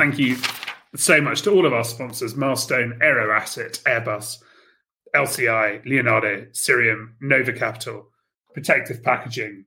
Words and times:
thank 0.00 0.18
you 0.18 0.34
so 0.96 1.20
much 1.20 1.42
to 1.42 1.50
all 1.50 1.66
of 1.66 1.74
our 1.74 1.84
sponsors 1.84 2.34
Milestone, 2.34 2.98
Aero 3.02 3.36
Asset, 3.36 3.82
Airbus, 3.84 4.38
LCI, 5.14 5.84
Leonardo, 5.84 6.46
Cirium, 6.52 7.10
Nova 7.20 7.52
Capital, 7.52 8.08
Protective 8.54 9.02
Packaging, 9.02 9.66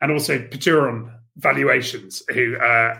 and 0.00 0.10
also 0.10 0.40
Paturon 0.40 1.14
Valuations, 1.36 2.20
who 2.34 2.56
uh, 2.56 2.98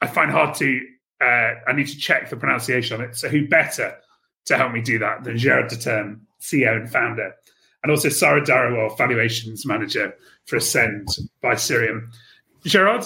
I 0.00 0.06
find 0.06 0.30
hard 0.30 0.54
to, 0.54 0.80
uh, 1.20 1.52
I 1.68 1.74
need 1.74 1.88
to 1.88 1.98
check 1.98 2.30
the 2.30 2.36
pronunciation 2.36 2.98
on 2.98 3.06
it. 3.06 3.14
So, 3.14 3.28
who 3.28 3.46
better 3.46 3.94
to 4.46 4.56
help 4.56 4.72
me 4.72 4.80
do 4.80 4.98
that 5.00 5.22
than 5.22 5.36
Gerard 5.36 5.68
Deterne, 5.68 6.20
CEO 6.40 6.76
and 6.80 6.90
founder, 6.90 7.34
and 7.82 7.92
also 7.92 8.08
Sarah 8.08 8.40
Dhariwal, 8.40 8.96
Valuations 8.96 9.66
Manager 9.66 10.16
for 10.46 10.56
Ascend 10.56 11.08
by 11.42 11.56
Cirium. 11.56 12.10
Gerard, 12.64 13.04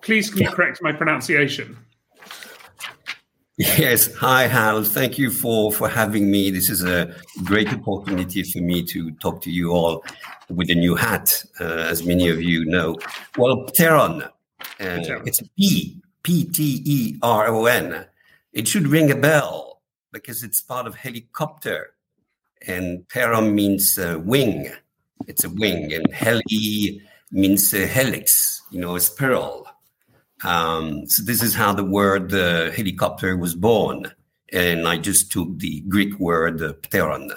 please 0.00 0.30
can 0.30 0.40
you 0.40 0.50
correct 0.50 0.78
my 0.80 0.92
pronunciation? 0.92 1.76
Yes. 3.58 4.12
Hi, 4.14 4.46
Hal. 4.46 4.82
Thank 4.82 5.18
you 5.18 5.30
for, 5.30 5.70
for 5.72 5.86
having 5.86 6.30
me. 6.30 6.50
This 6.50 6.70
is 6.70 6.82
a 6.84 7.14
great 7.44 7.68
opportunity 7.68 8.42
for 8.44 8.60
me 8.60 8.82
to 8.84 9.10
talk 9.12 9.42
to 9.42 9.50
you 9.50 9.72
all 9.72 10.02
with 10.48 10.70
a 10.70 10.74
new 10.74 10.94
hat, 10.94 11.44
uh, 11.60 11.64
as 11.64 12.02
many 12.02 12.30
of 12.30 12.40
you 12.40 12.64
know. 12.64 12.96
Well, 13.36 13.66
Pteron, 13.66 14.22
uh, 14.22 14.30
it's 14.80 15.42
P 15.58 16.00
P 16.22 16.44
T 16.44 16.82
E 16.84 17.18
R 17.22 17.48
O 17.48 17.66
N. 17.66 18.06
It 18.54 18.68
should 18.68 18.86
ring 18.86 19.10
a 19.10 19.16
bell 19.16 19.82
because 20.12 20.42
it's 20.42 20.62
part 20.62 20.86
of 20.86 20.94
helicopter. 20.94 21.90
And 22.66 23.06
Pteron 23.08 23.52
means 23.52 23.98
uh, 23.98 24.18
wing. 24.24 24.72
It's 25.26 25.44
a 25.44 25.50
wing. 25.50 25.92
And 25.92 26.10
heli 26.10 27.02
means 27.30 27.74
a 27.74 27.86
helix, 27.86 28.62
you 28.70 28.80
know, 28.80 28.96
a 28.96 29.00
spiral. 29.00 29.66
Um, 30.44 31.06
so 31.06 31.22
this 31.22 31.42
is 31.42 31.54
how 31.54 31.72
the 31.72 31.84
word 31.84 32.32
uh, 32.34 32.70
helicopter 32.72 33.36
was 33.36 33.54
born. 33.54 34.12
And 34.52 34.86
I 34.86 34.98
just 34.98 35.32
took 35.32 35.58
the 35.58 35.80
Greek 35.82 36.18
word 36.18 36.62
uh, 36.62 36.74
pteron, 36.74 37.34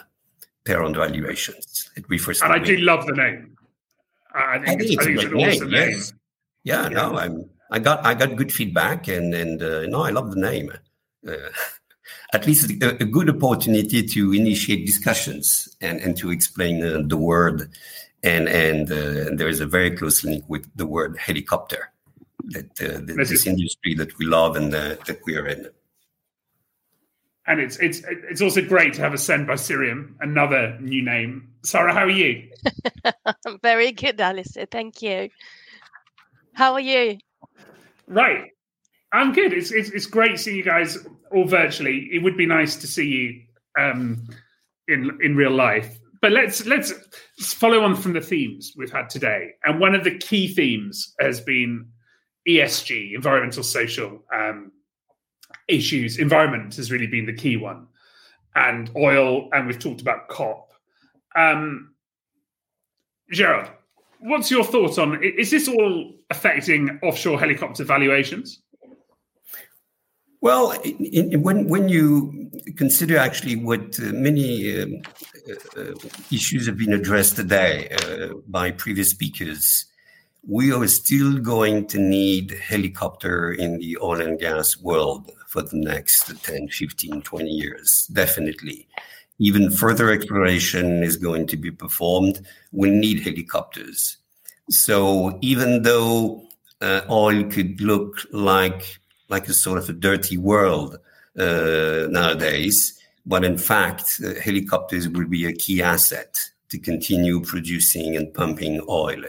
pteron 0.66 0.96
valuations. 0.96 1.90
It 1.96 2.06
refers 2.10 2.40
to. 2.40 2.46
And 2.46 2.54
I 2.54 2.60
do 2.60 2.78
love 2.78 3.06
the 3.06 3.14
name. 3.14 3.58
I 4.34 4.58
think, 4.58 4.68
I 4.68 4.76
think 4.76 4.82
it's, 4.92 5.06
it's, 5.06 5.24
a 5.24 5.28
great 5.28 5.62
name. 5.62 5.72
Yes. 5.72 6.14
Yeah, 6.64 6.84
yeah, 6.84 6.90
no, 6.90 7.18
I'm. 7.18 7.50
I 7.72 7.80
got 7.80 8.06
I 8.06 8.14
got 8.14 8.36
good 8.36 8.52
feedback, 8.52 9.08
and 9.08 9.34
and 9.34 9.62
uh, 9.62 9.86
no, 9.88 10.02
I 10.02 10.10
love 10.10 10.32
the 10.32 10.42
name. 10.42 10.72
Uh, 11.26 11.36
at 12.34 12.46
least 12.46 12.70
a, 12.70 13.02
a, 13.02 13.06
good 13.06 13.30
opportunity 13.30 14.04
to 14.04 14.34
initiate 14.34 14.86
discussions 14.86 15.70
and 15.80 16.02
and 16.02 16.18
to 16.18 16.32
explain 16.32 16.84
uh, 16.84 17.02
the 17.06 17.18
word, 17.18 17.72
and 18.24 18.50
and, 18.50 18.92
uh, 18.92 19.28
and 19.28 19.40
there 19.40 19.48
is 19.48 19.62
a 19.62 19.66
very 19.66 19.96
close 19.96 20.24
link 20.24 20.44
with 20.48 20.70
the 20.76 20.86
word 20.86 21.18
helicopter 21.18 21.92
that 22.50 22.82
uh, 22.82 23.02
this 23.06 23.46
industry 23.46 23.94
that 23.96 24.18
we 24.18 24.26
love 24.26 24.56
and 24.56 24.74
uh, 24.74 24.96
that 25.08 25.20
we 25.26 25.38
are 25.38 25.48
in. 25.48 25.68
And 27.48 27.60
it's 27.60 27.78
it's 27.78 28.02
it's 28.08 28.42
also 28.42 28.62
great 28.62 28.94
to 28.96 29.02
have 29.02 29.14
Ascend 29.14 29.46
by 29.46 29.54
Cirium, 29.54 30.16
another 30.20 30.78
new 30.80 31.04
name. 31.04 31.50
Sarah, 31.64 31.94
how 31.94 32.06
are 32.06 32.10
you? 32.10 32.50
I'm 33.46 33.60
very 33.62 33.92
good, 33.92 34.18
Alasdair. 34.18 34.70
Thank 34.70 35.04
you. 35.04 35.30
How 36.54 36.74
are 36.74 36.80
you? 36.80 37.20
Right. 38.08 38.52
I'm 39.12 39.32
good. 39.32 39.54
It's, 39.54 39.72
it's 39.72 39.90
it's 39.90 40.08
great 40.08 40.40
seeing 40.40 40.58
you 40.58 40.64
guys 40.64 40.98
all 41.32 41.46
virtually. 41.46 42.10
It 42.12 42.24
would 42.24 42.36
be 42.36 42.48
nice 42.48 42.76
to 42.78 42.88
see 42.88 43.08
you 43.08 43.42
um, 43.80 44.28
in 44.88 45.18
in 45.22 45.36
real 45.36 45.52
life. 45.52 46.00
But 46.22 46.32
let's 46.32 46.66
let's 46.66 46.92
follow 47.54 47.84
on 47.84 47.96
from 47.96 48.14
the 48.14 48.22
themes 48.22 48.74
we've 48.76 48.92
had 48.92 49.10
today. 49.10 49.52
And 49.64 49.80
one 49.80 49.94
of 49.94 50.04
the 50.04 50.18
key 50.18 50.48
themes 50.48 51.14
has 51.20 51.42
been 51.42 51.88
ESG, 52.48 53.14
environmental 53.14 53.64
social 53.64 54.24
um, 54.34 54.72
issues. 55.68 56.18
Environment 56.18 56.76
has 56.76 56.92
really 56.92 57.08
been 57.08 57.26
the 57.26 57.34
key 57.34 57.58
one, 57.58 57.88
and 58.56 58.92
oil, 58.96 59.50
and 59.54 59.68
we've 59.68 59.80
talked 59.80 60.02
about 60.02 60.28
COP. 60.30 60.72
Um, 61.36 61.94
Gerard, 63.32 63.70
what's 64.20 64.52
your 64.52 64.64
thought 64.64 64.98
on? 65.00 65.24
Is 65.24 65.52
this 65.52 65.68
all 65.68 66.14
affecting 66.30 67.00
offshore 67.04 67.40
helicopter 67.40 67.84
valuations? 67.84 68.62
Well, 70.42 70.72
in, 70.84 71.32
in, 71.34 71.42
when 71.42 71.68
when 71.68 71.90
you 71.90 72.52
consider 72.78 73.18
actually 73.18 73.56
what 73.56 74.00
uh, 74.00 74.12
many 74.14 74.80
um, 74.80 75.02
uh, 75.76 75.94
issues 76.32 76.68
have 76.68 76.78
been 76.78 76.94
addressed 76.94 77.36
today 77.36 77.90
uh, 78.04 78.36
by 78.48 78.70
previous 78.70 79.10
speakers, 79.10 79.88
we 80.48 80.72
are 80.72 80.88
still 80.88 81.40
going 81.40 81.88
to 81.88 81.98
need 82.00 82.52
helicopter 82.52 83.52
in 83.52 83.80
the 83.80 83.98
oil 84.02 84.22
and 84.22 84.40
gas 84.40 84.78
world 84.78 85.32
for 85.48 85.64
the 85.64 85.78
next 85.78 86.44
10, 86.44 86.68
15, 86.70 87.22
20 87.22 87.50
years, 87.50 88.08
definitely. 88.14 88.88
Even 89.40 89.72
further 89.72 90.12
exploration 90.12 91.04
is 91.04 91.18
going 91.18 91.48
to 91.48 91.58
be 91.58 91.72
performed. 91.72 92.46
We 92.72 92.90
need 92.90 93.22
helicopters. 93.22 94.18
So 94.70 95.38
even 95.42 95.82
though 95.82 96.44
uh, 96.82 97.02
oil 97.10 97.44
could 97.46 97.82
look 97.82 98.20
like 98.32 99.00
like 99.30 99.48
a 99.48 99.54
sort 99.54 99.80
of 99.80 99.90
a 99.90 99.94
dirty 99.94 100.38
world 100.38 101.00
uh, 101.38 102.06
nowadays, 102.10 103.00
but 103.26 103.44
in 103.44 103.58
fact, 103.58 104.22
uh, 104.24 104.40
helicopters 104.40 105.10
will 105.10 105.28
be 105.28 105.46
a 105.48 105.54
key 105.54 105.82
asset 105.82 106.38
to 106.70 106.78
continue 106.78 107.42
producing 107.42 108.16
and 108.16 108.32
pumping 108.34 108.80
oil. 108.88 109.24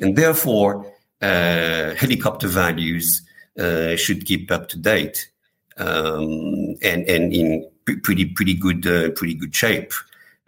And 0.00 0.16
therefore, 0.16 0.86
uh, 1.20 1.94
helicopter 1.94 2.48
values 2.48 3.22
uh, 3.58 3.96
should 3.96 4.24
keep 4.24 4.50
up 4.50 4.68
to 4.68 4.78
date 4.78 5.30
um, 5.78 6.76
and, 6.82 7.08
and 7.08 7.32
in 7.32 7.68
pretty 8.02 8.26
pretty 8.26 8.54
good 8.54 8.86
uh, 8.86 9.10
pretty 9.10 9.34
good 9.34 9.54
shape. 9.54 9.92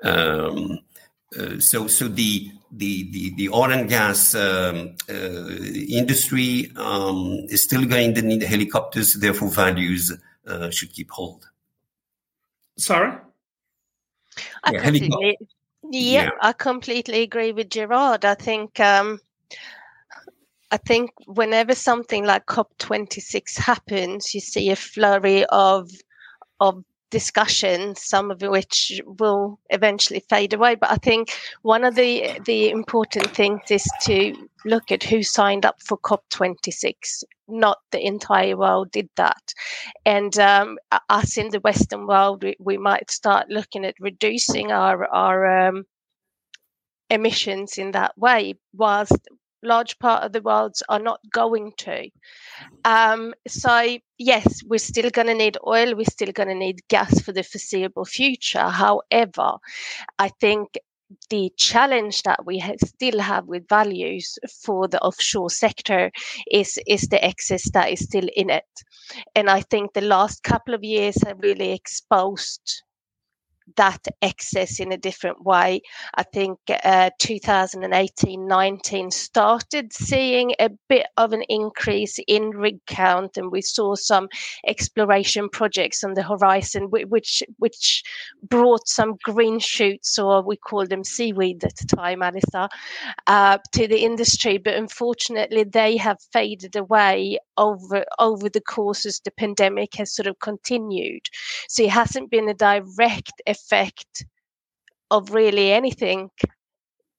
Um, 0.03 0.79
uh, 1.39 1.59
so 1.59 1.87
so 1.87 2.09
the 2.09 2.51
the 2.73 3.11
the, 3.11 3.35
the 3.37 3.49
oil 3.49 3.73
and 3.73 3.89
gas 3.89 4.35
um, 4.35 4.97
uh, 5.09 5.49
industry 5.89 6.71
um, 6.77 7.47
is 7.49 7.65
still 7.65 7.85
going 7.85 8.15
to 8.15 8.23
need 8.23 8.43
helicopters. 8.43 9.15
Therefore, 9.15 9.49
values 9.49 10.13
uh, 10.47 10.71
should 10.71 10.93
keep 10.93 11.11
hold. 11.11 11.49
Sorry. 12.79 13.13
I 14.65 14.73
yeah, 14.73 14.83
completely, 14.83 15.39
yeah, 15.83 16.23
yeah, 16.23 16.31
I 16.41 16.53
completely 16.53 17.23
agree 17.23 17.53
with 17.53 17.71
Gerard. 17.71 18.25
I 18.25 18.35
think 18.35 18.79
um, 18.81 19.21
I 20.71 20.77
think 20.77 21.11
whenever 21.27 21.75
something 21.75 22.25
like 22.25 22.47
COP26 22.47 23.59
happens, 23.59 24.35
you 24.35 24.41
see 24.41 24.71
a 24.71 24.77
flurry 24.77 25.45
of 25.47 25.91
of 26.61 26.85
discussion, 27.11 27.95
some 27.97 28.31
of 28.31 28.41
which 28.41 29.01
will 29.05 29.59
eventually 29.71 30.21
fade 30.21 30.53
away. 30.53 30.77
But 30.77 30.93
I 30.93 30.97
think 30.97 31.33
one 31.63 31.85
of 31.85 31.95
the 31.97 32.41
the 32.45 32.71
important 32.71 33.29
things 33.31 33.63
is 33.71 33.85
to 34.03 34.49
look 34.65 34.93
at 34.93 35.03
who 35.03 35.23
signed 35.23 35.67
up 35.67 35.83
for 35.83 35.99
COP26. 35.99 37.25
Not 37.49 37.79
the 37.91 38.07
entire 38.07 38.57
world 38.57 38.93
did 38.93 39.09
that, 39.17 39.53
and 40.07 40.39
um, 40.39 40.79
us 41.09 41.37
in 41.37 41.49
the 41.51 41.59
Western 41.61 42.07
world, 42.07 42.45
we, 42.45 42.55
we, 42.61 42.79
might 42.79 43.11
start 43.11 43.51
looking 43.51 43.85
at 43.85 43.97
reducing 43.99 44.71
our 44.71 45.05
our 45.13 45.69
um, 45.69 45.85
emissions 47.11 47.77
in 47.77 47.91
that 47.91 48.17
way, 48.17 48.55
whilst 48.73 49.19
large 49.63 49.99
part 49.99 50.25
of 50.25 50.33
the 50.33 50.41
worlds 50.41 50.83
are 50.89 50.99
not 50.99 51.21
going 51.33 51.73
to. 51.79 52.09
Um, 52.85 53.35
so 53.47 53.99
yes, 54.19 54.63
we're 54.65 54.79
still 54.79 55.11
going 55.11 55.29
to 55.29 55.35
need 55.35 55.59
oil. 55.67 55.95
We're 55.95 56.05
still 56.05 56.33
going 56.33 56.49
to 56.49 56.55
need 56.55 56.87
gas 56.89 57.21
for 57.21 57.33
the 57.33 57.43
foreseeable 57.43 58.05
future. 58.05 58.69
However, 58.69 59.59
I 60.19 60.29
think 60.41 60.79
the 61.29 61.53
challenge 61.57 62.23
that 62.23 62.47
we 62.47 62.63
still 62.85 63.21
have 63.21 63.47
with 63.47 63.69
values 63.69 64.39
for 64.63 64.87
the 64.87 65.01
offshore 65.01 65.51
sector 65.51 66.11
is 66.51 66.79
is 66.87 67.03
the 67.09 67.23
excess 67.25 67.69
that 67.73 67.91
is 67.91 68.01
still 68.01 68.29
in 68.37 68.49
it 68.49 68.65
and 69.35 69.51
i 69.51 69.61
think 69.61 69.93
the 69.93 70.01
last 70.01 70.43
couple 70.45 70.73
of 70.73 70.85
years 70.85 71.21
have 71.27 71.41
really 71.41 71.73
exposed 71.73 72.83
that 73.77 74.07
excess 74.23 74.81
in 74.81 74.93
a 74.93 74.97
different 74.97 75.45
way. 75.45 75.83
I 76.15 76.23
think 76.23 76.59
uh, 76.85 77.11
2018 77.19 78.47
19 78.47 79.11
started 79.11 79.93
seeing 79.93 80.53
a 80.59 80.71
bit 80.89 81.07
of 81.17 81.33
an 81.33 81.43
increase 81.49 82.19
in 82.27 82.51
rig 82.51 82.79
count, 82.87 83.37
and 83.37 83.51
we 83.51 83.63
saw 83.63 83.95
some 83.95 84.29
exploration 84.67 85.49
projects 85.49 86.03
on 86.05 86.15
the 86.15 86.23
horizon, 86.23 86.91
which 86.91 87.43
which 87.59 88.03
brought 88.43 88.89
some 88.89 89.17
green 89.23 89.59
shoots, 89.59 90.19
or 90.19 90.43
we 90.43 90.57
called 90.57 90.91
them 90.91 91.05
seaweed 91.05 91.63
at 91.65 91.77
the 91.77 91.97
time, 91.97 92.21
Alisa, 92.21 92.69
uh, 93.27 93.59
to 93.73 93.87
the 93.87 94.05
industry. 94.05 94.59
But 94.59 94.75
unfortunately, 94.75 95.65
they 95.65 95.97
have 95.97 96.19
faded 96.33 96.77
away 96.77 97.39
over 97.57 98.05
over 98.19 98.49
the 98.49 98.61
course 98.61 99.07
as 99.07 99.21
the 99.21 99.31
pandemic 99.31 99.95
has 99.95 100.15
sort 100.15 100.27
of 100.27 100.39
continued. 100.41 101.29
So 101.69 101.85
it 101.85 101.91
hasn't 101.91 102.31
been 102.31 102.49
a 102.49 102.55
direct 102.55 103.41
effect 103.47 103.60
of 105.11 105.31
really 105.33 105.73
anything 105.73 106.31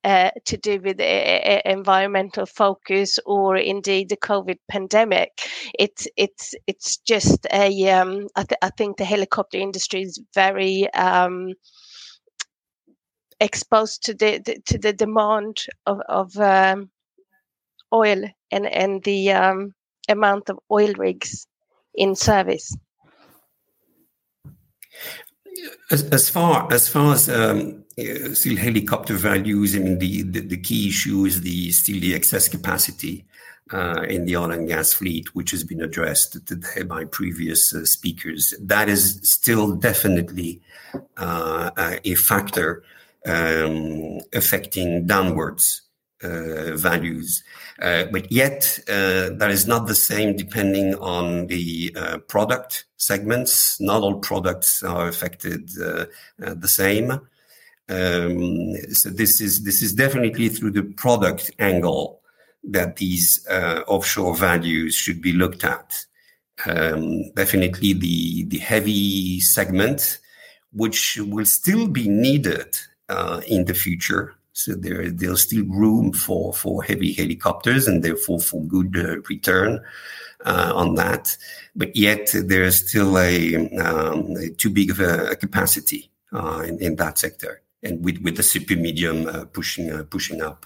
uh, 0.03 0.31
to 0.45 0.57
do 0.57 0.79
with 0.81 0.99
environmental 0.99 2.45
focus 2.45 3.19
or 3.25 3.55
indeed 3.57 4.09
the 4.09 4.17
COVID 4.17 4.57
pandemic. 4.69 5.29
It's 5.77 6.07
it's 6.17 6.55
it's 6.67 6.97
just 6.97 7.45
a. 7.53 7.89
Um, 7.89 8.27
I, 8.35 8.43
th- 8.43 8.59
I 8.61 8.69
think 8.69 8.97
the 8.97 9.05
helicopter 9.05 9.57
industry 9.57 10.01
is 10.01 10.19
very 10.33 10.91
um, 10.93 11.53
exposed 13.39 14.03
to 14.05 14.13
the, 14.13 14.39
the, 14.43 14.59
to 14.65 14.77
the 14.77 14.93
demand 14.93 15.57
of 15.85 15.99
of 16.09 16.35
um, 16.37 16.89
oil 17.93 18.23
and 18.51 18.65
and 18.65 19.03
the 19.03 19.31
um, 19.31 19.73
amount 20.09 20.49
of 20.49 20.59
oil 20.71 20.93
rigs 20.97 21.45
in 21.93 22.15
service. 22.15 22.75
As, 25.89 26.03
as 26.09 26.29
far 26.29 26.71
as 26.71 26.87
far 26.87 27.13
as 27.13 27.29
um, 27.29 27.83
still 28.33 28.57
helicopter 28.57 29.15
values, 29.15 29.75
I 29.75 29.79
mean 29.79 29.99
the, 29.99 30.23
the, 30.23 30.39
the 30.39 30.57
key 30.57 30.89
issue 30.89 31.25
is 31.25 31.41
the 31.41 31.71
still 31.71 31.99
the 31.99 32.15
excess 32.15 32.47
capacity 32.47 33.25
uh, 33.73 34.03
in 34.07 34.25
the 34.25 34.37
oil 34.37 34.51
and 34.51 34.67
gas 34.67 34.93
fleet, 34.93 35.35
which 35.35 35.51
has 35.51 35.63
been 35.63 35.81
addressed 35.81 36.45
today 36.47 36.83
by 36.83 37.05
previous 37.05 37.73
uh, 37.73 37.85
speakers. 37.85 38.53
That 38.61 38.89
is 38.89 39.19
still 39.23 39.75
definitely 39.75 40.61
uh, 41.17 41.71
a 42.03 42.15
factor 42.15 42.83
um, 43.25 44.19
affecting 44.33 45.05
downwards 45.05 45.81
uh, 46.23 46.75
values. 46.75 47.43
Uh, 47.81 48.05
but 48.11 48.31
yet, 48.31 48.79
uh, 48.87 49.31
that 49.37 49.49
is 49.49 49.67
not 49.67 49.87
the 49.87 49.95
same 49.95 50.35
depending 50.35 50.95
on 50.95 51.47
the 51.47 51.95
uh, 51.97 52.17
product 52.19 52.85
segments. 52.97 53.79
Not 53.79 54.03
all 54.03 54.19
products 54.19 54.83
are 54.83 55.07
affected 55.07 55.71
uh, 55.81 56.05
uh, 56.43 56.53
the 56.53 56.67
same. 56.67 57.11
Um, 57.89 58.75
so 58.91 59.09
this 59.09 59.41
is 59.41 59.63
this 59.63 59.81
is 59.81 59.93
definitely 59.93 60.49
through 60.49 60.71
the 60.71 60.83
product 60.83 61.51
angle 61.59 62.21
that 62.63 62.97
these 62.97 63.45
offshore 63.87 64.35
values 64.35 64.95
should 64.95 65.21
be 65.21 65.33
looked 65.33 65.63
at. 65.63 66.05
Um, 66.67 67.31
definitely 67.33 67.93
the 67.93 68.43
the 68.45 68.59
heavy 68.59 69.39
segment, 69.39 70.19
which 70.71 71.17
will 71.17 71.45
still 71.45 71.87
be 71.87 72.07
needed 72.07 72.77
in 73.47 73.65
the 73.65 73.73
future 73.73 74.35
so 74.53 74.75
there, 74.75 75.09
there's 75.09 75.43
still 75.43 75.65
room 75.65 76.11
for, 76.11 76.53
for 76.53 76.83
heavy 76.83 77.13
helicopters 77.13 77.87
and 77.87 78.03
therefore 78.03 78.39
for 78.39 78.61
good 78.63 78.95
uh, 78.97 79.21
return 79.29 79.79
uh, 80.45 80.73
on 80.75 80.95
that. 80.95 81.37
But 81.75 81.95
yet 81.95 82.31
there's 82.33 82.87
still 82.87 83.17
a, 83.17 83.55
um, 83.77 84.35
a 84.37 84.49
too 84.49 84.69
big 84.69 84.91
of 84.91 84.99
a, 84.99 85.31
a 85.31 85.35
capacity 85.35 86.11
uh, 86.33 86.63
in, 86.67 86.79
in, 86.79 86.95
that 86.97 87.17
sector, 87.17 87.61
and 87.83 88.03
with, 88.03 88.21
with 88.21 88.37
the 88.37 88.43
super 88.43 88.75
medium 88.75 89.27
uh, 89.27 89.45
pushing 89.45 89.91
uh, 89.91 90.03
pushing 90.09 90.41
up. 90.41 90.65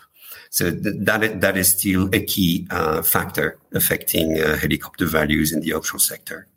So 0.49 0.71
th- 0.71 0.95
that 0.99 1.41
that 1.41 1.57
is 1.57 1.69
still 1.69 2.07
a 2.13 2.23
key 2.23 2.67
uh, 2.69 3.01
factor 3.01 3.59
affecting 3.73 4.35
helicopter 4.35 5.05
values 5.05 5.51
in 5.51 5.61
the 5.61 5.73
offshore 5.73 5.99
sector. 5.99 6.47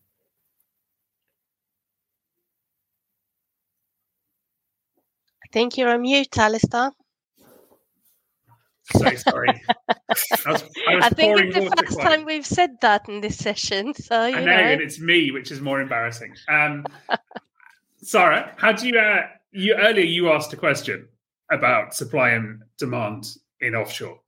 I 5.42 5.48
think 5.50 5.78
you're 5.78 5.88
on 5.88 6.02
mute, 6.02 6.30
Alasdair. 6.32 6.92
So 8.96 9.14
sorry. 9.16 9.48
I, 9.68 10.52
was, 10.52 10.64
I, 10.88 10.94
was 10.94 11.04
I 11.04 11.10
think 11.10 11.40
it's 11.40 11.54
the 11.54 11.86
first 11.86 12.00
time 12.00 12.24
we've 12.24 12.46
said 12.46 12.80
that 12.80 13.08
in 13.08 13.20
this 13.20 13.36
session. 13.36 13.94
So 13.94 14.26
you 14.26 14.36
I 14.36 14.40
know, 14.40 14.46
know, 14.46 14.52
and 14.52 14.80
it's 14.80 14.98
me, 14.98 15.30
which 15.30 15.50
is 15.50 15.60
more 15.60 15.80
embarrassing. 15.80 16.34
Um, 16.48 16.86
Sarah, 18.02 18.54
how 18.56 18.72
do 18.72 18.88
you? 18.88 18.98
Uh, 18.98 19.26
you 19.52 19.74
earlier 19.74 20.04
you 20.04 20.32
asked 20.32 20.52
a 20.52 20.56
question 20.56 21.08
about 21.50 21.94
supply 21.94 22.30
and 22.30 22.62
demand 22.78 23.26
in 23.60 23.74
offshore, 23.74 24.20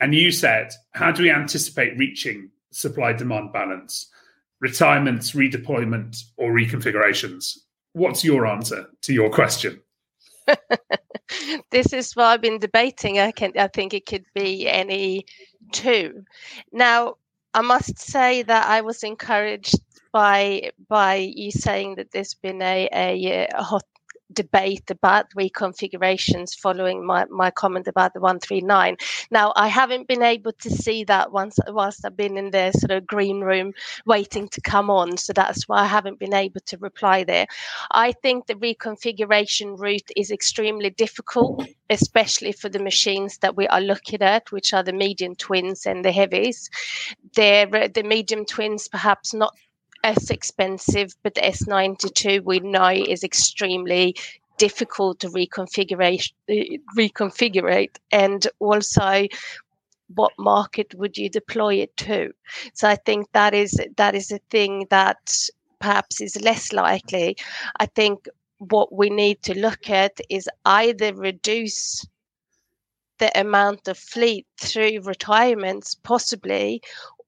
and 0.00 0.14
you 0.14 0.30
said, 0.32 0.72
"How 0.92 1.12
do 1.12 1.22
we 1.22 1.30
anticipate 1.30 1.98
reaching 1.98 2.50
supply 2.70 3.12
demand 3.12 3.52
balance? 3.52 4.10
Retirements, 4.60 5.32
redeployment, 5.32 6.22
or 6.36 6.52
reconfigurations?" 6.52 7.58
What's 7.92 8.24
your 8.24 8.46
answer 8.46 8.90
to 9.02 9.14
your 9.14 9.30
question? 9.30 9.80
this 11.70 11.92
is 11.92 12.14
what 12.14 12.26
I've 12.26 12.40
been 12.40 12.58
debating. 12.58 13.18
I 13.18 13.32
can 13.32 13.52
I 13.58 13.68
think 13.68 13.94
it 13.94 14.06
could 14.06 14.24
be 14.34 14.68
any 14.68 15.26
two. 15.72 16.24
Now 16.72 17.16
I 17.54 17.62
must 17.62 17.98
say 17.98 18.42
that 18.42 18.66
I 18.66 18.80
was 18.82 19.02
encouraged 19.02 19.74
by 20.12 20.70
by 20.88 21.16
you 21.16 21.50
saying 21.50 21.96
that 21.96 22.10
there's 22.12 22.34
been 22.34 22.62
a, 22.62 22.88
a, 22.92 23.48
a 23.54 23.62
hot 23.62 23.84
debate 24.32 24.90
about 24.90 25.30
reconfigurations 25.36 26.54
following 26.54 27.04
my, 27.04 27.24
my 27.30 27.50
comment 27.50 27.86
about 27.86 28.14
the 28.14 28.20
139. 28.20 28.96
Now, 29.30 29.52
I 29.56 29.68
haven't 29.68 30.08
been 30.08 30.22
able 30.22 30.52
to 30.52 30.70
see 30.70 31.04
that 31.04 31.32
once 31.32 31.58
whilst 31.68 32.04
I've 32.04 32.16
been 32.16 32.36
in 32.36 32.50
the 32.50 32.72
sort 32.72 32.90
of 32.90 33.06
green 33.06 33.40
room 33.40 33.72
waiting 34.04 34.48
to 34.48 34.60
come 34.60 34.90
on. 34.90 35.16
So 35.16 35.32
that's 35.32 35.68
why 35.68 35.78
I 35.82 35.86
haven't 35.86 36.18
been 36.18 36.34
able 36.34 36.60
to 36.66 36.78
reply 36.78 37.24
there. 37.24 37.46
I 37.92 38.12
think 38.12 38.46
the 38.46 38.54
reconfiguration 38.54 39.78
route 39.78 40.10
is 40.16 40.30
extremely 40.30 40.90
difficult, 40.90 41.66
especially 41.90 42.52
for 42.52 42.68
the 42.68 42.78
machines 42.78 43.38
that 43.38 43.56
we 43.56 43.66
are 43.68 43.80
looking 43.80 44.22
at, 44.22 44.52
which 44.52 44.72
are 44.72 44.82
the 44.82 44.92
medium 44.92 45.34
twins 45.34 45.86
and 45.86 46.04
the 46.04 46.12
heavies. 46.12 46.68
They're, 47.34 47.68
uh, 47.74 47.88
the 47.92 48.02
medium 48.02 48.44
twins 48.44 48.88
perhaps 48.88 49.34
not 49.34 49.54
as 50.06 50.30
expensive, 50.30 51.16
but 51.24 51.34
the 51.34 51.40
S92 51.40 52.44
we 52.44 52.60
know 52.60 52.90
is 52.90 53.24
extremely 53.24 54.14
difficult 54.56 55.18
to 55.20 55.28
reconfigure, 55.28 55.98
reconfigure 56.96 57.88
and 58.12 58.46
also 58.60 59.26
what 60.14 60.32
market 60.38 60.94
would 60.94 61.18
you 61.18 61.28
deploy 61.28 61.74
it 61.74 61.96
to? 61.96 62.32
So 62.74 62.88
i 62.88 62.94
think 62.94 63.26
that 63.32 63.52
is 63.54 63.72
that 63.96 64.14
is 64.14 64.30
a 64.30 64.38
thing 64.50 64.86
that 64.90 65.18
perhaps 65.80 66.20
is 66.20 66.40
less 66.40 66.72
likely. 66.72 67.36
I 67.80 67.86
think 67.86 68.28
what 68.58 68.92
we 68.92 69.10
need 69.10 69.42
to 69.42 69.58
look 69.58 69.90
at 69.90 70.20
is 70.30 70.48
either 70.64 71.12
reduce 71.14 72.06
the 73.18 73.30
amount 73.38 73.88
of 73.88 73.98
fleet 73.98 74.46
through 74.58 75.00
retirements 75.02 75.96
possibly 75.96 76.80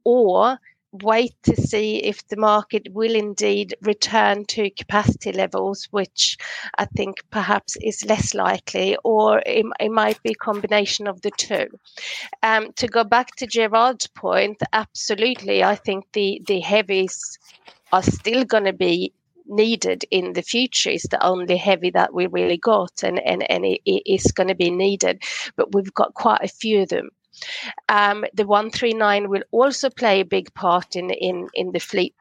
or 0.05 0.59
wait 0.93 1.35
to 1.43 1.55
see 1.57 1.97
if 1.99 2.27
the 2.29 2.37
market 2.37 2.89
will 2.93 3.15
indeed 3.15 3.75
return 3.83 4.45
to 4.47 4.71
capacity 4.71 5.33
levels, 5.33 5.87
which 5.91 6.39
I 6.77 6.87
think 6.87 7.17
perhaps 7.31 7.77
is 7.83 8.05
less 8.07 8.35
likely, 8.35 8.97
or 9.05 9.43
it, 9.45 9.67
it 9.81 9.91
might 9.91 10.23
be 10.23 10.31
a 10.31 10.45
combination 10.45 11.07
of 11.07 11.21
the 11.23 11.31
two. 11.37 11.69
Um, 12.43 12.73
to 12.75 12.89
go 12.89 13.05
back 13.05 13.37
to 13.37 13.47
Gerard's 13.47 14.07
point, 14.07 14.59
absolutely, 14.73 15.63
I 15.63 15.75
think 15.75 16.07
the, 16.13 16.41
the 16.47 16.61
heavies 16.61 17.39
are 17.93 18.03
still 18.03 18.45
going 18.45 18.65
to 18.65 18.73
be 18.73 19.13
needed 19.47 20.05
in 20.11 20.35
the 20.35 20.43
future. 20.43 20.91
Is 20.91 21.05
the 21.05 21.25
only 21.25 21.57
heavy 21.57 21.91
that 21.91 22.13
we 22.13 22.27
really 22.27 22.59
got 22.59 23.03
and 23.03 23.19
and, 23.21 23.51
and 23.51 23.65
it, 23.65 23.81
it 23.87 24.03
is 24.07 24.31
going 24.33 24.49
to 24.49 24.55
be 24.55 24.71
needed. 24.71 25.23
But 25.57 25.75
we've 25.75 25.93
got 25.95 26.15
quite 26.15 26.43
a 26.43 26.49
few 26.49 26.83
of 26.83 26.91
them 26.91 27.11
um, 27.89 28.25
the 28.35 28.47
139 28.47 29.29
will 29.29 29.43
also 29.51 29.91
play 29.91 30.21
a 30.21 30.25
big 30.25 30.53
part 30.55 30.97
in, 30.97 31.11
in, 31.11 31.49
in 31.55 31.73
the 31.73 31.81
fleet 31.81 32.15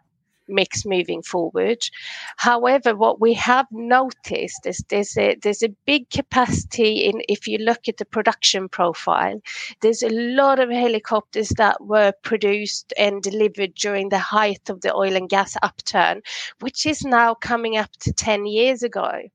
mix 0.48 0.86
moving 0.86 1.22
forward. 1.22 1.90
However, 2.38 2.96
what 2.96 3.20
we 3.20 3.34
have 3.34 3.68
noticed 3.72 4.66
is 4.66 4.84
there's 4.90 5.18
a 5.18 5.36
there's 5.36 5.64
a 5.64 5.76
big 5.86 6.10
capacity 6.10 7.06
in 7.06 7.22
if 7.28 7.48
you 7.48 7.58
look 7.58 7.88
at 7.88 7.98
the 7.98 8.06
production 8.06 8.70
profile. 8.70 9.42
There's 9.82 10.04
a 10.04 10.10
lot 10.10 10.60
of 10.60 10.70
helicopters 10.70 11.50
that 11.58 11.84
were 11.86 12.14
produced 12.24 12.94
and 12.98 13.22
delivered 13.22 13.76
during 13.76 14.10
the 14.10 14.20
height 14.20 14.70
of 14.70 14.82
the 14.82 14.96
oil 14.96 15.16
and 15.16 15.30
gas 15.30 15.56
upturn, 15.62 16.22
which 16.60 16.86
is 16.86 17.04
now 17.04 17.34
coming 17.34 17.78
up 17.78 17.92
to 18.00 18.14
10 18.14 18.46
years 18.46 18.84
ago. 18.84 19.30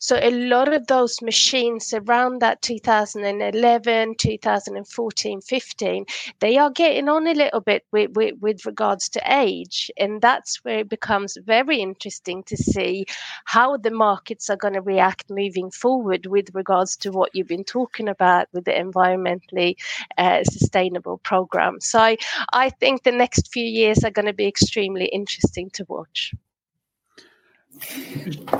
So 0.00 0.18
a 0.20 0.30
lot 0.30 0.72
of 0.72 0.86
those 0.86 1.22
machines 1.22 1.92
around 1.94 2.40
that 2.40 2.62
2011, 2.62 4.14
2014, 4.18 5.40
15, 5.40 6.06
they 6.40 6.56
are 6.56 6.70
getting 6.70 7.08
on 7.08 7.26
a 7.26 7.34
little 7.34 7.60
bit 7.60 7.84
with, 7.92 8.10
with, 8.14 8.34
with 8.40 8.66
regards 8.66 9.08
to 9.10 9.22
age. 9.26 9.90
And 9.96 10.20
that's 10.20 10.64
where 10.64 10.80
it 10.80 10.88
becomes 10.88 11.36
very 11.44 11.80
interesting 11.80 12.42
to 12.44 12.56
see 12.56 13.06
how 13.44 13.76
the 13.76 13.90
markets 13.90 14.50
are 14.50 14.56
going 14.56 14.74
to 14.74 14.80
react 14.80 15.30
moving 15.30 15.70
forward 15.70 16.26
with 16.26 16.54
regards 16.54 16.96
to 16.96 17.10
what 17.10 17.34
you've 17.34 17.48
been 17.48 17.64
talking 17.64 18.08
about 18.08 18.48
with 18.52 18.64
the 18.64 18.72
environmentally 18.72 19.76
uh, 20.18 20.44
sustainable 20.44 21.18
program. 21.18 21.80
So 21.80 22.00
I, 22.00 22.16
I 22.52 22.70
think 22.70 23.02
the 23.02 23.12
next 23.12 23.52
few 23.52 23.64
years 23.64 24.04
are 24.04 24.10
going 24.10 24.26
to 24.26 24.32
be 24.32 24.46
extremely 24.46 25.06
interesting 25.06 25.70
to 25.70 25.84
watch. 25.88 26.34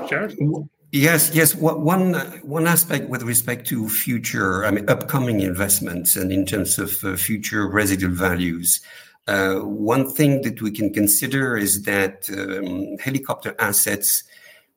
Sure. 0.09 0.31
Yes, 0.95 1.35
yes. 1.35 1.57
One 1.57 2.15
one 2.45 2.69
aspect 2.69 3.09
with 3.09 3.25
respect 3.25 3.67
to 3.67 3.89
future, 3.89 4.65
I 4.65 4.71
mean, 4.71 4.89
upcoming 4.89 5.41
investments, 5.41 6.15
and 6.15 6.31
in 6.31 6.47
terms 6.47 6.79
of 6.79 7.03
uh, 7.03 7.17
future 7.17 7.67
residual 7.67 8.15
values, 8.15 8.81
uh, 9.27 9.57
one 9.57 10.09
thing 10.09 10.43
that 10.43 10.63
we 10.63 10.71
can 10.71 10.95
consider 10.95 11.57
is 11.57 11.83
that 11.83 12.31
um, 12.31 12.97
helicopter 12.99 13.57
assets 13.59 14.23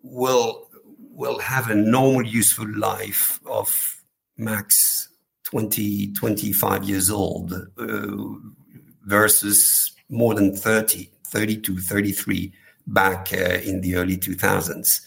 will 0.02 0.68
will 1.12 1.38
have 1.38 1.70
a 1.70 1.76
normal 1.76 2.26
useful 2.26 2.68
life 2.76 3.40
of 3.46 4.02
max 4.38 5.10
20, 5.44 6.14
25 6.14 6.84
years 6.84 7.12
old 7.12 7.54
uh, 7.78 8.18
versus 9.06 9.92
more 10.10 10.34
than 10.34 10.56
30, 10.56 11.12
32, 11.28 11.78
33 11.78 12.52
back 12.88 13.34
uh, 13.34 13.60
in 13.64 13.82
the 13.82 13.96
early 13.96 14.18
2000s. 14.18 15.02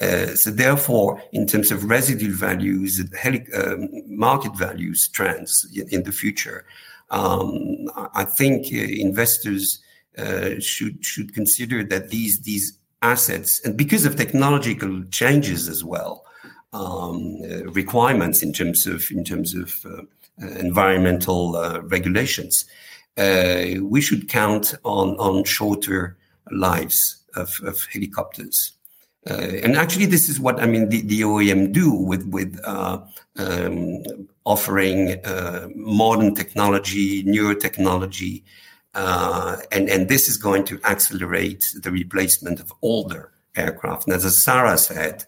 Uh, 0.00 0.34
so 0.34 0.50
therefore, 0.50 1.22
in 1.32 1.46
terms 1.46 1.70
of 1.70 1.88
residual 1.88 2.32
values, 2.32 3.02
heli- 3.18 3.46
um, 3.54 3.88
market 4.06 4.56
values 4.56 5.08
trends 5.12 5.66
in, 5.90 6.02
the 6.02 6.12
future, 6.12 6.64
um, 7.10 7.86
I 8.14 8.24
think 8.24 8.66
uh, 8.72 8.76
investors 8.76 9.80
uh, 10.18 10.58
should 10.58 11.04
should 11.04 11.34
consider 11.34 11.84
that 11.84 12.10
these 12.10 12.40
these 12.40 12.78
assets, 13.02 13.60
and 13.64 13.76
because 13.76 14.04
of 14.04 14.16
technological 14.16 15.04
changes 15.10 15.68
as 15.68 15.84
well, 15.84 16.24
um, 16.72 17.36
uh, 17.44 17.64
requirements 17.70 18.42
in 18.42 18.52
terms 18.52 18.86
of 18.86 19.10
in 19.10 19.24
terms 19.24 19.54
of 19.54 19.74
uh, 19.86 20.02
environmental 20.58 21.80
regulations, 21.84 22.64
we 23.16 24.00
should 24.00 24.28
count 24.28 24.74
on 24.84 25.16
on 25.16 25.44
shorter 25.44 26.16
lives 26.50 27.25
of, 27.36 27.60
of 27.64 27.84
helicopters. 27.92 28.76
Uh, 29.28 29.58
and 29.64 29.76
actually, 29.76 30.06
this 30.06 30.28
is 30.28 30.38
what 30.38 30.60
I 30.62 30.66
mean. 30.66 30.88
The, 30.88 31.02
the 31.02 31.22
OEM 31.22 31.72
do 31.72 31.92
with 31.92 32.24
with 32.28 32.60
uh, 32.64 33.00
um, 33.36 34.04
offering 34.44 35.18
uh, 35.24 35.68
modern 35.74 36.34
technology, 36.34 37.24
newer 37.24 37.54
technology, 37.54 38.44
uh, 38.94 39.56
and 39.72 39.88
and 39.88 40.08
this 40.08 40.28
is 40.28 40.36
going 40.36 40.64
to 40.66 40.80
accelerate 40.84 41.74
the 41.82 41.90
replacement 41.90 42.60
of 42.60 42.72
older 42.82 43.32
aircraft. 43.56 44.06
And 44.06 44.14
as 44.14 44.42
Sarah 44.42 44.78
said, 44.78 45.24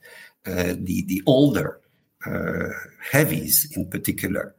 uh, 0.46 0.74
the 0.78 1.04
the 1.06 1.20
older 1.26 1.80
uh, 2.24 2.68
heavies, 3.10 3.68
in 3.74 3.90
particular, 3.90 4.54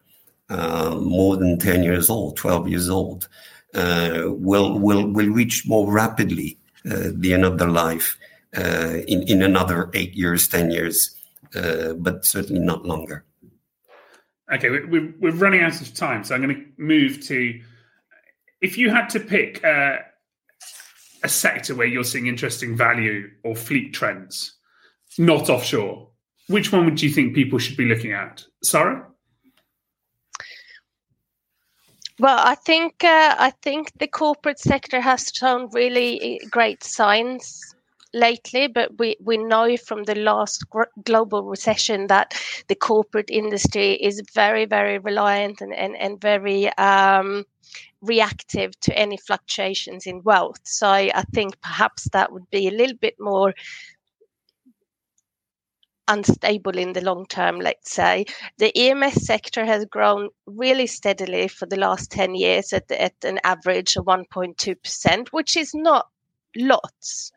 more 0.50 1.38
than 1.38 1.58
ten 1.58 1.84
years 1.84 2.10
old, 2.10 2.36
twelve 2.36 2.68
years 2.68 2.90
old, 2.90 3.30
will 3.74 4.78
will 4.78 5.08
will 5.08 5.30
reach 5.30 5.66
more 5.66 5.90
rapidly 5.90 6.59
the 6.84 7.34
end 7.34 7.46
of 7.46 7.58
their 7.58 7.70
life 7.70 8.18
uh, 8.58 8.98
in, 9.08 9.24
in 9.24 9.42
another 9.42 9.90
eight 9.94 10.14
years, 10.14 10.48
10 10.48 10.72
years, 10.72 11.16
uh, 11.56 11.94
but 11.94 12.26
certainly 12.26 12.62
not 12.62 12.86
longer. 12.86 13.26
Okay, 14.52 14.70
we're, 14.70 15.14
we're 15.20 15.32
running 15.32 15.62
out 15.62 15.80
of 15.80 15.94
time, 15.94 16.24
so 16.24 16.34
I'm 16.34 16.42
going 16.42 16.56
to 16.56 16.66
move 16.78 17.24
to 17.28 17.60
if 18.62 18.78
you 18.78 18.90
had 18.90 19.10
to 19.10 19.20
pick 19.20 19.64
uh, 19.64 19.98
a 21.24 21.30
sector 21.30 21.76
where 21.76 21.88
you're 21.88 22.04
seeing 22.04 22.28
interesting 22.28 22.76
value 22.76 23.30
or 23.44 23.56
fleet 23.56 23.94
trends, 23.94 24.56
not 25.18 25.50
offshore, 25.50 26.10
which 26.48 26.72
one 26.72 26.86
would 26.86 27.02
you 27.02 27.10
think 27.10 27.36
people 27.36 27.60
should 27.60 27.78
be 27.78 27.86
looking 27.86 28.12
at? 28.12 28.44
Sarah? 28.64 29.06
Well, 32.20 32.38
I 32.38 32.56
think 32.56 33.04
uh, 33.04 33.36
I 33.40 33.52
think 33.62 33.98
the 33.98 34.08
corporate 34.08 34.60
sector 34.60 35.00
has 35.00 35.32
shown 35.34 35.70
really 35.72 36.42
great 36.52 36.84
signs 36.84 37.74
lately, 38.14 38.68
but 38.68 38.98
we, 39.00 39.16
we 39.24 39.38
know 39.38 39.78
from 39.78 40.04
the 40.04 40.16
last 40.16 40.66
global 41.06 41.44
recession 41.44 42.08
that 42.08 42.34
the 42.68 42.76
corporate 42.76 43.30
industry 43.30 43.94
is 43.94 44.22
very, 44.34 44.66
very 44.66 44.98
reliant 44.98 45.62
and, 45.62 45.74
and, 45.74 45.96
and 45.96 46.20
very 46.20 46.68
um, 46.78 47.46
reactive 48.02 48.78
to 48.82 48.98
any 48.98 49.16
fluctuations 49.16 50.06
in 50.06 50.22
wealth. 50.24 50.60
So 50.64 50.90
I 50.90 51.24
think 51.34 51.62
perhaps 51.62 52.10
that 52.12 52.34
would 52.34 52.50
be 52.50 52.68
a 52.68 52.72
little 52.72 52.98
bit 52.98 53.16
more 53.20 53.54
unstable 56.10 56.78
in 56.78 56.94
the 56.94 57.02
long 57.02 57.26
term, 57.28 57.60
let's 57.60 57.92
say. 57.92 58.26
The 58.58 58.76
EMS 58.76 59.26
sector 59.26 59.66
has 59.66 59.86
grown 59.86 60.30
really 60.46 60.88
steadily 60.88 61.48
for 61.48 61.66
the 61.66 61.78
last 61.80 62.12
10 62.12 62.36
years 62.36 62.74
at, 62.74 62.92
at 62.92 63.14
an 63.24 63.40
average 63.44 63.96
of 63.96 64.06
1.2%, 64.06 65.30
which 65.30 65.56
is 65.56 65.74
not 65.74 66.08
lots 66.58 67.32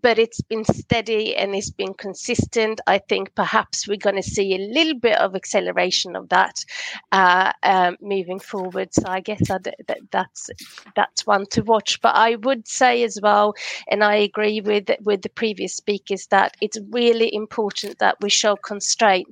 but 0.00 0.18
it's 0.18 0.40
been 0.40 0.64
steady 0.64 1.36
and 1.36 1.54
it's 1.54 1.70
been 1.70 1.94
consistent. 1.94 2.80
I 2.86 2.98
think 2.98 3.34
perhaps 3.34 3.88
we're 3.88 3.96
going 3.96 4.16
to 4.16 4.22
see 4.22 4.54
a 4.54 4.72
little 4.72 4.98
bit 4.98 5.18
of 5.18 5.34
acceleration 5.34 6.16
of 6.16 6.28
that 6.28 6.64
uh, 7.12 7.52
um, 7.62 7.96
moving 8.00 8.38
forward. 8.38 8.92
So 8.92 9.04
I 9.06 9.20
guess 9.20 9.48
that, 9.48 9.64
that, 9.64 9.98
that's 10.10 10.50
that's 10.96 11.26
one 11.26 11.46
to 11.50 11.62
watch. 11.62 12.00
But 12.00 12.14
I 12.14 12.36
would 12.36 12.68
say 12.68 13.02
as 13.02 13.18
well, 13.22 13.54
and 13.88 14.04
I 14.04 14.16
agree 14.16 14.60
with 14.60 14.90
with 15.02 15.22
the 15.22 15.30
previous 15.30 15.74
speakers 15.74 16.26
that 16.28 16.56
it's 16.60 16.78
really 16.90 17.32
important 17.34 17.98
that 17.98 18.16
we 18.20 18.30
show 18.30 18.56
constraint 18.56 19.28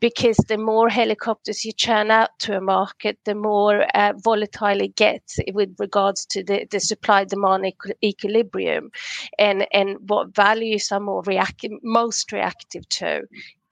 because 0.00 0.36
the 0.48 0.56
more 0.56 0.88
helicopters 0.88 1.64
you 1.64 1.72
churn 1.72 2.10
out 2.10 2.30
to 2.40 2.56
a 2.56 2.60
market, 2.60 3.18
the 3.24 3.34
more 3.34 3.84
uh, 3.94 4.14
volatile 4.16 4.80
it 4.80 4.96
gets 4.96 5.38
with 5.52 5.76
regards 5.78 6.24
to 6.26 6.42
the, 6.42 6.66
the 6.70 6.80
supply 6.80 7.24
demand 7.24 7.64
equ- 7.64 7.92
equilibrium. 8.02 8.90
And, 9.38 9.66
and 9.72 9.98
what 10.08 10.34
values 10.34 10.90
are 10.90 11.00
more 11.00 11.22
reactive, 11.22 11.72
most 11.82 12.32
reactive 12.32 12.88
to 12.88 13.22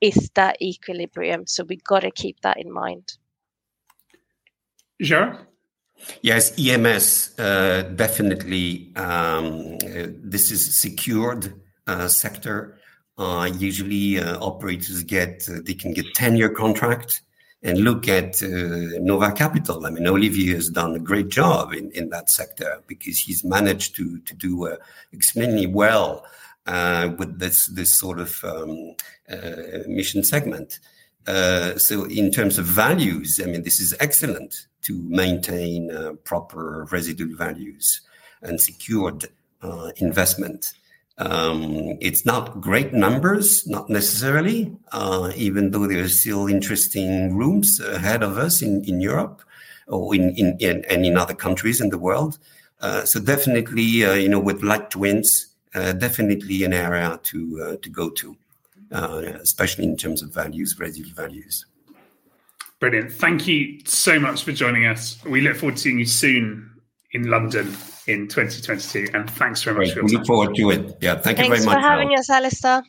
is 0.01 0.29
that 0.35 0.61
equilibrium. 0.61 1.47
So 1.47 1.63
we've 1.63 1.83
got 1.83 2.01
to 2.01 2.11
keep 2.11 2.39
that 2.41 2.57
in 2.57 2.71
mind. 2.71 3.17
Sure. 5.01 5.47
Yes, 6.21 6.57
EMS 6.57 7.37
uh, 7.39 7.91
definitely. 7.95 8.93
Um, 8.95 9.77
uh, 9.83 10.07
this 10.23 10.51
is 10.51 10.79
secured 10.79 11.53
uh, 11.87 12.07
sector 12.07 12.78
uh, 13.19 13.51
usually, 13.57 14.17
uh, 14.17 14.39
operators 14.39 15.03
get 15.03 15.45
uh, 15.49 15.59
they 15.65 15.73
can 15.73 15.91
get 15.93 16.05
ten 16.15 16.37
year 16.37 16.49
contract 16.49 17.21
and 17.61 17.79
look 17.79 18.07
at 18.07 18.41
uh, 18.41 18.47
Nova 19.01 19.33
Capital. 19.33 19.85
I 19.85 19.89
mean, 19.89 20.07
Olivier 20.07 20.55
has 20.55 20.69
done 20.69 20.95
a 20.95 20.99
great 20.99 21.27
job 21.27 21.73
in, 21.73 21.91
in 21.91 22.09
that 22.11 22.29
sector 22.29 22.81
because 22.87 23.19
he's 23.19 23.43
managed 23.43 23.97
to 23.97 24.19
to 24.19 24.33
do 24.33 24.67
uh, 24.67 24.77
extremely 25.13 25.67
well 25.67 26.23
uh, 26.65 27.09
with 27.17 27.39
this 27.39 27.67
this 27.67 27.93
sort 27.93 28.19
of 28.19 28.41
um, 28.45 28.95
mission 29.85 30.23
segment. 30.23 30.79
so, 31.77 32.05
in 32.05 32.31
terms 32.31 32.57
of 32.57 32.65
values, 32.65 33.37
I 33.43 33.47
mean, 33.47 33.63
this 33.63 33.81
is 33.81 33.93
excellent 33.99 34.67
to 34.83 34.93
maintain 35.09 35.91
proper 36.23 36.87
residual 36.89 37.35
values 37.35 37.99
and 38.41 38.61
secured 38.61 39.25
investment. 39.97 40.71
Um, 41.19 41.97
it's 41.99 42.25
not 42.25 42.61
great 42.61 42.93
numbers, 42.93 43.67
not 43.67 43.89
necessarily, 43.89 44.73
uh, 44.93 45.33
even 45.35 45.71
though 45.71 45.85
there 45.85 46.01
are 46.01 46.07
still 46.07 46.47
interesting 46.47 47.35
rooms 47.35 47.81
ahead 47.81 48.23
of 48.23 48.37
us 48.37 48.61
in, 48.61 48.85
in 48.85 49.01
Europe 49.01 49.41
or 49.87 50.15
in, 50.15 50.29
in, 50.35 50.55
in 50.59 50.85
and 50.85 51.05
in 51.05 51.17
other 51.17 51.33
countries 51.33 51.81
in 51.81 51.89
the 51.89 51.97
world. 51.97 52.39
Uh, 52.79 53.03
so 53.03 53.19
definitely, 53.19 54.05
uh, 54.05 54.13
you 54.13 54.29
know, 54.29 54.39
with 54.39 54.63
light 54.63 54.91
twins, 54.91 55.47
uh, 55.75 55.91
definitely 55.91 56.63
an 56.63 56.71
area 56.71 57.19
to 57.23 57.61
uh, 57.63 57.75
to 57.81 57.89
go 57.89 58.09
to, 58.09 58.37
uh, 58.93 59.21
especially 59.41 59.83
in 59.83 59.97
terms 59.97 60.21
of 60.21 60.33
values, 60.33 60.79
residual 60.79 61.13
values. 61.15 61.65
Brilliant. 62.79 63.11
Thank 63.11 63.45
you 63.45 63.81
so 63.83 64.21
much 64.21 64.45
for 64.45 64.53
joining 64.53 64.85
us. 64.85 65.21
We 65.25 65.41
look 65.41 65.57
forward 65.57 65.75
to 65.75 65.81
seeing 65.81 65.99
you 65.99 66.05
soon 66.05 66.78
in 67.11 67.29
London 67.29 67.67
in 68.07 68.27
2022. 68.27 69.07
And 69.13 69.29
thanks 69.29 69.63
very 69.63 69.77
much 69.77 69.93
Great. 69.93 69.93
for 69.93 69.99
your 69.99 70.07
time. 70.07 70.11
We 70.11 70.17
look 70.17 70.27
forward 70.27 70.55
to 70.55 70.69
it. 70.71 70.97
Yeah, 71.01 71.15
thank 71.15 71.37
thanks 71.37 71.41
you 71.41 71.43
very 71.43 71.49
much. 71.49 71.65
Thanks 71.65 71.75
for 71.75 71.89
having 71.89 72.09
us, 72.17 72.29
Alasdair. 72.29 72.83